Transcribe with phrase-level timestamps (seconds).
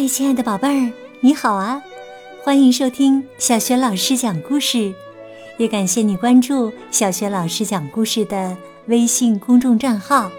[0.00, 1.82] 嗨，亲爱的宝贝儿，你好啊！
[2.44, 4.94] 欢迎收听小雪老师讲故事，
[5.56, 8.56] 也感谢你关注小雪老师讲故事的
[8.86, 10.30] 微信公众账号。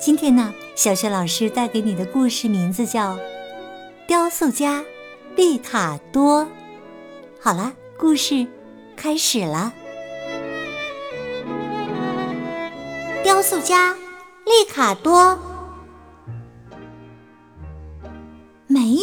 [0.00, 3.14] 今天呢，小雪老师带给你的故事名字叫
[4.06, 4.82] 《雕塑家
[5.36, 6.44] 利卡多》。
[7.38, 8.46] 好了，故事
[8.96, 9.70] 开始了。
[13.22, 13.94] 雕塑家
[14.46, 15.38] 利卡多。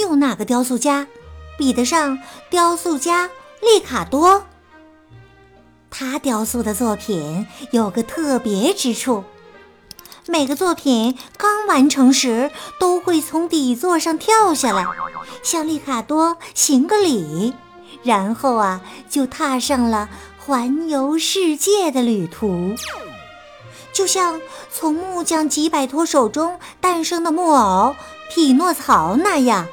[0.05, 1.07] 有哪个雕塑家
[1.57, 2.19] 比得上
[2.49, 3.29] 雕塑家
[3.61, 4.45] 利卡多。
[5.89, 9.23] 他雕塑的作品有个特别之处，
[10.27, 14.85] 每个作品刚完成时都会从底座上跳下来，
[15.41, 17.53] 向利卡多行个礼，
[18.03, 22.75] 然后啊就踏上了环游世界的旅途，
[23.91, 24.39] 就像
[24.71, 27.95] 从木匠吉百托手中诞生的木偶。
[28.27, 29.67] 匹诺曹那样，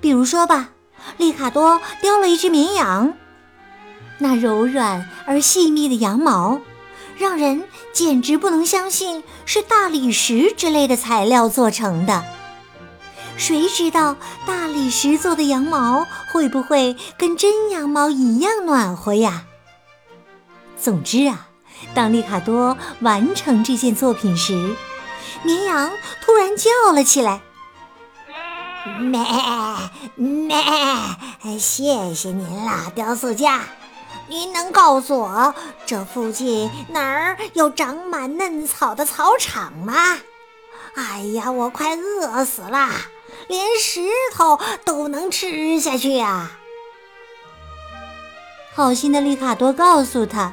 [0.00, 0.70] 比如说吧，
[1.16, 3.14] 利卡多雕了一只绵羊，
[4.18, 6.60] 那柔软而细密的羊毛，
[7.16, 12.24] 让人简直不能相信是大理石之类的材料做成的。
[13.36, 14.16] 谁知道
[14.46, 19.44] 大理石做的羊毛会不会跟真羊毛一样暖和呀？
[20.78, 21.48] 总之啊，
[21.94, 24.74] 当利卡多完成这件作品时，
[25.42, 25.90] 绵羊
[26.24, 27.40] 突然叫了起来
[29.00, 29.20] ：“咩
[30.14, 31.58] 咩！
[31.58, 33.60] 谢谢您了，雕塑家。
[34.28, 39.94] 您能告诉我这附近哪儿有长满嫩草的草场吗？
[40.96, 42.88] 哎呀，我快饿死了，
[43.48, 44.00] 连石
[44.34, 46.50] 头都能吃下去呀！”
[48.74, 50.52] 好心的利卡多告诉他：“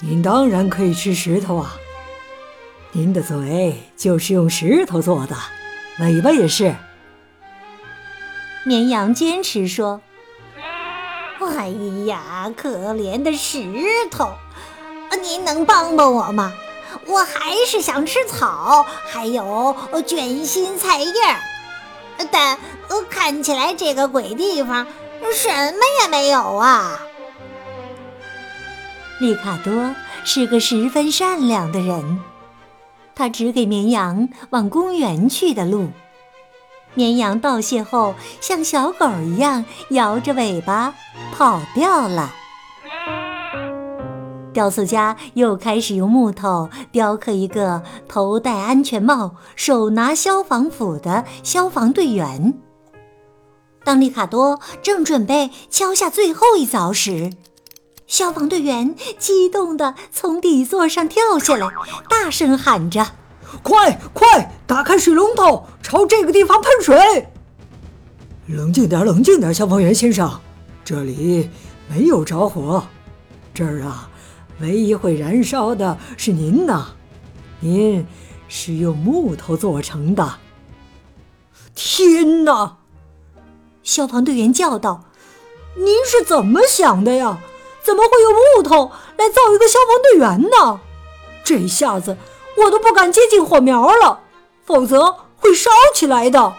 [0.00, 1.74] 您当然可以吃石头啊。”
[2.92, 5.36] 您的嘴就是用石头做的，
[5.98, 6.74] 尾巴也是。
[8.64, 10.00] 绵羊坚持说
[11.40, 11.68] ：“哎
[12.06, 13.62] 呀，可怜的石
[14.10, 14.32] 头，
[15.22, 16.52] 您能帮帮我吗？
[17.06, 21.40] 我还是想吃草，还有卷心菜叶儿，
[22.30, 22.58] 但
[23.08, 24.86] 看起来这个鬼地方
[25.32, 27.00] 什么也没有啊。”
[29.20, 32.20] 利卡多是个十分善良的人。
[33.16, 35.88] 他指给绵羊往公园去的路，
[36.92, 40.94] 绵羊道谢后，像小狗一样摇着尾巴
[41.32, 42.30] 跑掉了。
[44.52, 52.52] 雕塑家又开始用木头雕刻一个头戴安全帽、手拿消防斧的消防队员。
[53.82, 57.32] 当利卡多正准备敲下最后一凿时，
[58.06, 61.68] 消防队员激动地从底座上跳下来，
[62.08, 63.04] 大声喊着
[63.62, 67.28] ：“快快，打开水龙头，朝这个地方喷水！”
[68.46, 70.40] 冷静点，冷静点，消防员先生，
[70.84, 71.50] 这里
[71.88, 72.84] 没有着火，
[73.52, 74.08] 这儿啊，
[74.60, 76.94] 唯一会燃烧的是您呐，
[77.58, 78.06] 您
[78.46, 80.36] 是用木头做成的。
[81.74, 82.76] 天哪！
[83.82, 85.04] 消防队员叫道
[85.76, 87.38] ：“您是怎么想的呀？”
[87.86, 90.80] 怎么会用木头来造一个消防队员呢？
[91.44, 92.16] 这下子
[92.56, 94.22] 我都不敢接近火苗了，
[94.64, 96.52] 否则会烧起来的。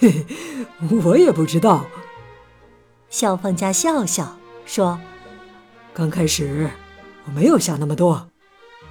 [0.00, 1.84] 嘿嘿，我也不知道。
[3.10, 4.98] 消防家笑笑说
[5.92, 6.70] ：“刚开始
[7.26, 8.26] 我没有想那么多，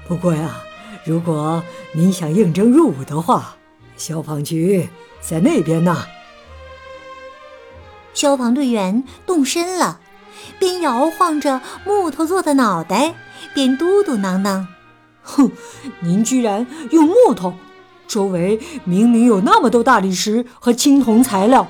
[0.07, 0.61] 不过呀，
[1.05, 3.55] 如果你想应征入伍的话，
[3.97, 4.87] 消防局
[5.19, 6.05] 在那边呢。”
[8.13, 10.01] 消防队员动身了。
[10.57, 13.15] 边摇晃着木头做的脑袋，
[13.53, 14.65] 边嘟嘟囔囔
[15.23, 15.51] ：“哼，
[16.01, 17.53] 您居然用木头！
[18.07, 21.67] 周围明明有那么多大理石和青铜材料。”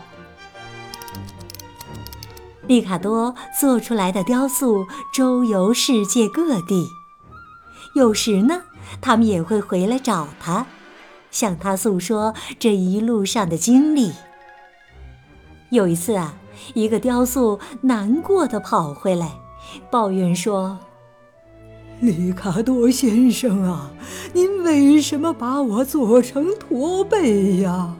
[2.68, 6.88] 利卡多做出来的雕塑周游世界各地，
[7.96, 8.62] 有时呢，
[9.02, 10.66] 他们也会回来找他，
[11.32, 14.12] 向他诉说这一路上的经历。
[15.72, 16.36] 有一次啊。
[16.74, 19.32] 一个雕塑难过的跑回来，
[19.90, 20.78] 抱怨说
[22.00, 23.92] ：“里卡多先生啊，
[24.34, 27.96] 您为什么把我做成驼背呀？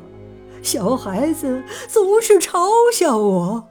[0.62, 3.68] 小孩子总是嘲笑我，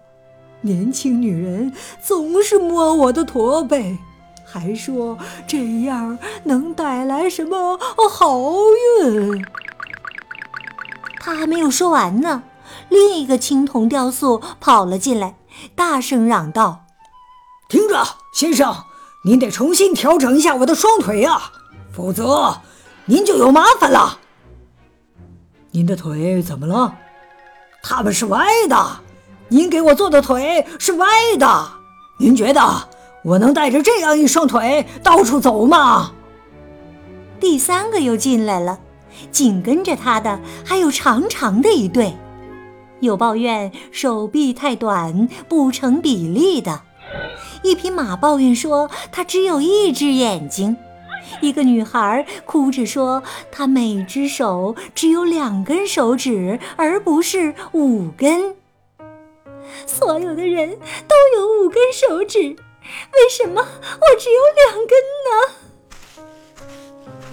[0.63, 3.99] 年轻女人总是摸我的驼背，
[4.45, 7.79] 还说这样能带来什么
[8.11, 8.39] 好
[9.03, 9.45] 运。”
[11.21, 12.43] 他还没有说完呢。
[12.89, 15.37] 另一个青铜雕塑跑了进来，
[15.75, 16.87] 大声嚷道
[17.69, 18.85] ：“听着，先生，
[19.25, 21.53] 您得重新调整一下我的双腿啊，
[21.93, 22.61] 否则
[23.07, 24.19] 您就有麻烦了。”
[25.73, 26.95] 您的腿怎么了？
[27.83, 29.01] 他们是歪的。
[29.51, 31.07] 您给我做的腿是歪
[31.39, 31.69] 的。
[32.19, 32.89] 您觉得
[33.23, 36.13] 我能带着这样一双腿到处走吗？
[37.39, 38.79] 第三个又进来了，
[39.31, 42.17] 紧跟着他的还有长长的一对，
[43.01, 46.83] 有抱怨手臂太短不成比例的，
[47.63, 50.77] 一匹马抱怨说它只有一只眼睛，
[51.41, 58.57] 一个女孩哭着说她每只手只有两根手指，而不是五根。
[59.87, 65.55] 所有的人都有五根手指，为什么我只有两根呢？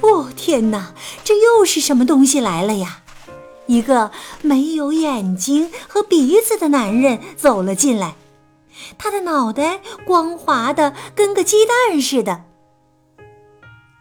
[0.01, 0.93] 哦，天哪！
[1.23, 3.01] 这又是什么东西来了呀？
[3.67, 8.15] 一个没有眼睛和鼻子的男人走了进来，
[8.97, 12.43] 他的脑袋光滑的跟个鸡蛋似的。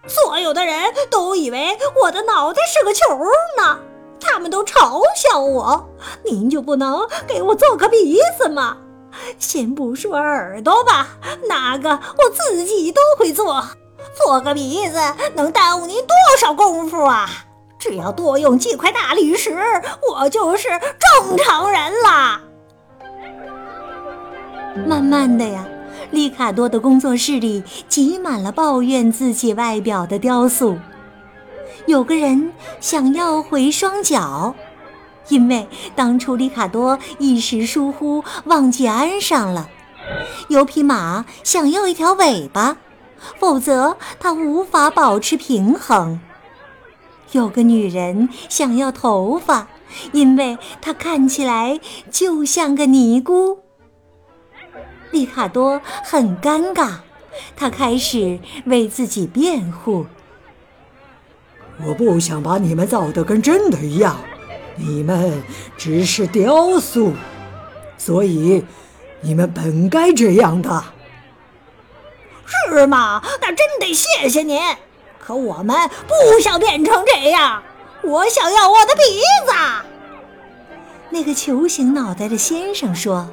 [0.06, 3.04] 所有的人都以为我的脑袋是个球
[3.56, 3.78] 呢，
[4.20, 5.88] 他们都嘲笑我。
[6.24, 8.76] 您就不能给我做个鼻子吗？
[9.38, 11.08] 先不说耳朵吧，
[11.48, 13.64] 哪个我自己都会做。
[14.14, 14.98] 做个鼻子
[15.34, 17.30] 能耽误您多少功夫啊？
[17.86, 19.54] 只要多用几块大理石，
[20.10, 22.40] 我就是正常人啦。
[24.88, 25.66] 慢慢的呀，
[26.10, 30.78] 利卡多的工作室里挤满了抱怨自己外表的雕塑。
[31.84, 34.54] 有个人想要回双脚，
[35.28, 39.68] 因为当初利卡多一时疏忽忘记安上了。
[40.48, 42.78] 有匹马想要一条尾巴。
[43.38, 46.18] 否则，他无法保持平衡。
[47.34, 49.66] 有个女人想要头发，
[50.12, 53.58] 因为她看起来就像个尼姑。
[55.10, 56.98] 利卡多很尴尬，
[57.56, 60.06] 他开始为自己辩护
[61.86, 64.16] ：“我不想把你们造得跟真的一样，
[64.76, 65.42] 你们
[65.76, 67.12] 只是雕塑，
[67.96, 68.64] 所以
[69.20, 70.84] 你们本该这样的。”
[72.70, 73.22] 是吗？
[73.40, 74.60] 那真得谢谢您。
[75.24, 75.74] 可我们
[76.06, 77.62] 不想变成这样，
[78.02, 79.02] 我想要我的鼻
[79.46, 79.52] 子。
[81.08, 83.30] 那个球形脑袋的先生说：“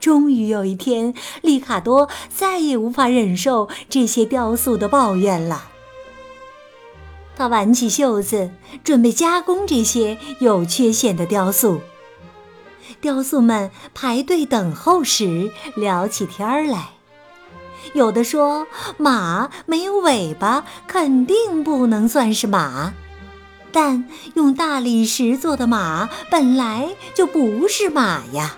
[0.00, 1.12] 终于有一天，
[1.42, 5.68] 利卡多再也无法忍受这些雕塑的抱怨了。
[7.36, 8.50] 他挽起袖子，
[8.82, 11.80] 准备加工这些有缺陷的雕塑。
[13.00, 16.92] 雕塑们排队等候时，聊起天来。”
[17.92, 18.66] 有的说
[18.96, 22.94] 马没有尾巴，肯定不能算是马。
[23.70, 28.56] 但用大理石做的马本来就不是马呀。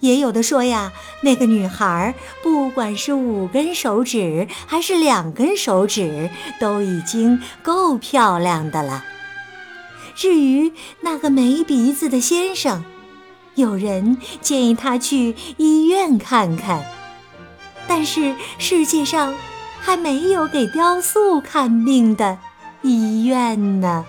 [0.00, 0.92] 也有的说呀，
[1.22, 6.28] 那个女孩不管是五根手指还是两根手指，
[6.60, 9.04] 都已经够漂亮的了。
[10.14, 12.84] 至于那个没鼻子的先生，
[13.54, 16.84] 有人建议他去医院看看。
[17.86, 19.34] 但是世界上
[19.80, 22.38] 还没有给雕塑看病的
[22.82, 24.04] 医院呢。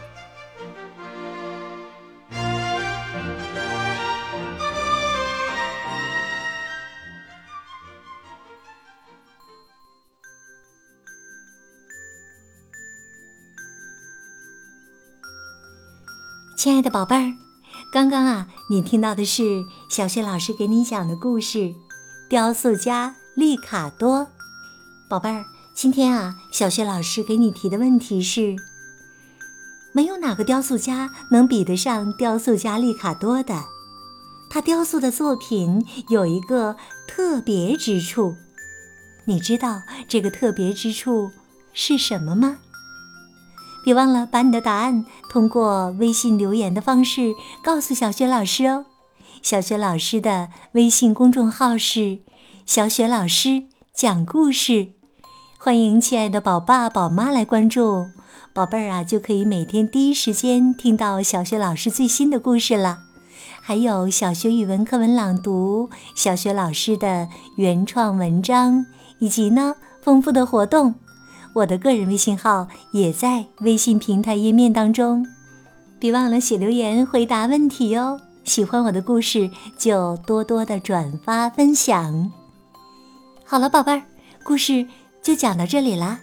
[16.56, 17.34] 亲爱的宝贝儿，
[17.92, 21.58] 刚刚啊，你听到的是小雪老师给你讲的故事
[22.30, 23.16] 《雕塑家》。
[23.36, 24.28] 利卡多，
[25.10, 28.56] 宝贝儿，今天啊，小雪老师给你提的问题是：
[29.92, 33.64] 没有哪个雕塑家能比得上雕塑家利卡多的。
[34.52, 36.76] 他雕塑的作品有一个
[37.08, 38.36] 特别之处，
[39.26, 41.32] 你知道这个特别之处
[41.74, 42.58] 是什么吗？
[43.84, 48.86] 别忘了把你的答案通过微信留言的方式告诉小雪老师哦。
[49.42, 52.20] 小雪老师的微信公众号是。
[52.66, 54.94] 小雪老师讲故事，
[55.60, 58.06] 欢迎亲爱的宝爸宝妈来关注，
[58.54, 63.00] 宝贝儿啊就可以每天第一时间听到小雪老师最新的故事了。
[63.62, 67.28] 还有小学语文课文朗读、小学老师的
[67.58, 68.86] 原创文章，
[69.20, 70.96] 以及呢丰富的活动。
[71.56, 75.28] 我的个人微信号也在微信平台页面当中，
[76.00, 78.22] 别忘了写留言回答问题哦。
[78.46, 82.32] 喜欢我的故事，就多多的转发分享。
[83.54, 84.02] 好了，宝贝儿，
[84.44, 84.88] 故事
[85.22, 86.20] 就讲到这里啦。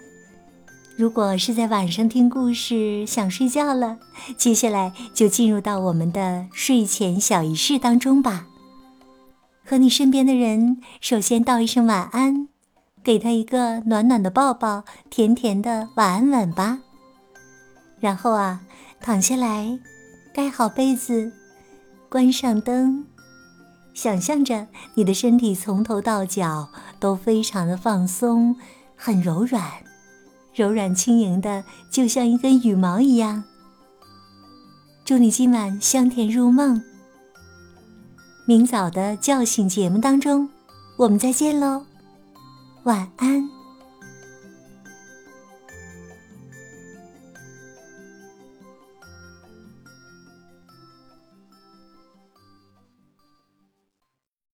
[0.97, 3.99] 如果是在晚上听故事想睡觉了，
[4.37, 8.49] 接下来就进入到我们的睡前小仪式当中吧。
[9.65, 12.49] 和你身边的人首先道一声晚安，
[13.05, 16.81] 给他一个暖暖的抱抱，甜甜的晚安吻吧。
[18.01, 18.63] 然后啊，
[19.01, 19.79] 躺下来，
[20.35, 21.33] 盖好被子，
[22.09, 23.07] 关上灯，
[23.93, 26.69] 想象着你的身体从头到脚
[26.99, 28.57] 都非常的放松，
[28.97, 29.63] 很柔软，
[30.55, 33.45] 柔软轻盈的，就像一根羽毛一样。
[35.05, 36.83] 祝你今晚香甜入梦。
[38.47, 40.49] 明早的叫醒节目当中，
[40.97, 41.85] 我们再见喽，
[42.85, 43.60] 晚安。